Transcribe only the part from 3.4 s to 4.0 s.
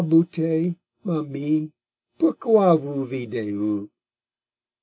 vous?